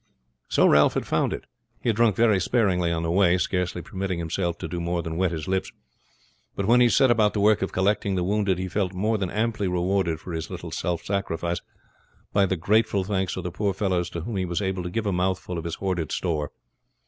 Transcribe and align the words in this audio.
So 0.47 0.65
Ralph 0.65 0.95
had 0.95 1.05
found 1.05 1.31
it. 1.31 1.43
He 1.83 1.89
had 1.89 1.95
drunk 1.95 2.15
very 2.15 2.39
sparingly 2.39 2.91
on 2.91 3.03
the 3.03 3.11
way, 3.11 3.37
scarcely 3.37 3.83
permitting 3.83 4.17
himself 4.17 4.57
to 4.57 4.67
do 4.67 4.79
more 4.81 5.03
than 5.03 5.13
to 5.13 5.19
wet 5.19 5.29
his 5.31 5.47
lips; 5.47 5.71
but 6.55 6.65
when 6.65 6.81
he 6.81 6.89
set 6.89 7.11
about 7.11 7.33
the 7.33 7.39
work 7.39 7.61
of 7.61 7.71
collecting 7.71 8.15
the 8.15 8.23
wounded, 8.23 8.57
he 8.57 8.67
felt 8.67 8.93
more 8.95 9.19
than 9.19 9.29
amply 9.29 9.67
rewarded 9.67 10.19
for 10.19 10.33
his 10.33 10.49
little 10.49 10.71
self 10.71 11.03
sacrifice 11.05 11.59
by 12.33 12.47
the 12.47 12.57
grateful 12.57 13.03
thanks 13.03 13.37
of 13.37 13.43
the 13.43 13.51
poor 13.51 13.75
fellows 13.75 14.09
to 14.09 14.21
whom 14.21 14.37
he 14.37 14.43
was 14.45 14.59
able 14.59 14.81
to 14.81 14.89
give 14.89 15.05
a 15.05 15.13
mouthful 15.13 15.59
of 15.59 15.65
his 15.65 15.75
hoarded 15.75 16.11
store. 16.11 16.51